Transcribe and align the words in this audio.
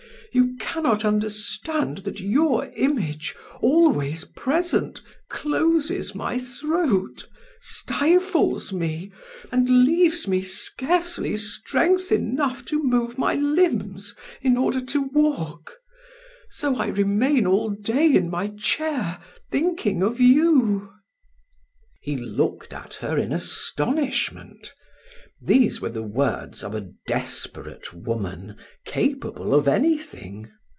You 0.33 0.55
cannot 0.61 1.03
understand 1.03 1.97
that 1.99 2.21
your 2.21 2.67
image, 2.77 3.35
always 3.59 4.23
present, 4.23 5.01
closes 5.29 6.15
my 6.15 6.39
throat, 6.39 7.27
stifles 7.59 8.71
me, 8.71 9.11
and 9.51 9.83
leaves 9.83 10.29
me 10.29 10.41
scarcely 10.41 11.35
strength 11.35 12.13
enough 12.13 12.63
to 12.67 12.81
move 12.81 13.17
my 13.17 13.35
limbs 13.35 14.15
in 14.41 14.55
order 14.55 14.79
to 14.79 15.01
walk. 15.01 15.75
So 16.49 16.77
I 16.77 16.87
remain 16.87 17.45
all 17.45 17.69
day 17.71 18.05
in 18.15 18.29
my 18.29 18.53
chair 18.57 19.19
thinking 19.51 20.01
of 20.01 20.21
you." 20.21 20.93
He 22.01 22.15
looked 22.15 22.71
at 22.71 22.93
her 22.95 23.17
in 23.17 23.33
astonishment. 23.33 24.73
These 25.43 25.81
were 25.81 25.89
the 25.89 26.03
words 26.03 26.63
of 26.63 26.75
a 26.75 26.89
desperate 27.07 27.95
woman, 27.95 28.57
capable 28.85 29.55
of 29.55 29.67
anything. 29.67 30.51